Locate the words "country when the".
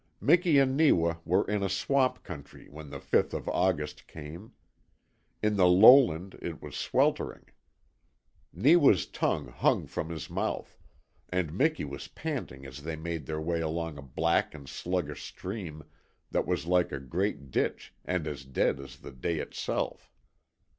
2.23-2.99